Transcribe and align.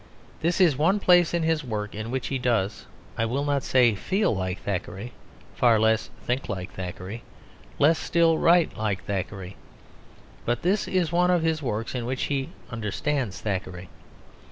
This 0.41 0.59
is 0.59 0.75
the 0.77 0.81
one 0.81 0.99
place 0.99 1.31
in 1.31 1.43
his 1.43 1.63
work 1.63 1.93
in 1.93 2.09
which 2.09 2.29
he 2.29 2.39
does, 2.39 2.87
I 3.19 3.25
will 3.25 3.45
not 3.45 3.61
say 3.61 3.93
feel 3.93 4.35
like 4.35 4.59
Thackeray, 4.61 5.13
far 5.53 5.79
less 5.79 6.09
think 6.25 6.49
like 6.49 6.71
Thackeray, 6.71 7.21
less 7.77 7.99
still 7.99 8.39
write 8.39 8.75
like 8.75 9.03
Thackeray, 9.03 9.57
but 10.43 10.63
this 10.63 10.87
is 10.87 11.11
the 11.11 11.15
one 11.15 11.29
of 11.29 11.43
his 11.43 11.61
works 11.61 11.93
in 11.93 12.07
which 12.07 12.23
he 12.23 12.49
understands 12.71 13.41
Thackeray. 13.41 13.89